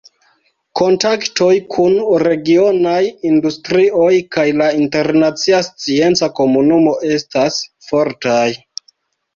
Kontaktoj 0.79 1.49
kun 1.75 1.97
regionaj 2.23 2.97
industrioj 3.33 4.09
kaj 4.39 4.47
la 4.63 4.71
internacia 4.81 5.61
scienca 5.71 6.35
komunumo 6.43 6.97
estas 7.21 7.63
fortaj. 7.93 8.45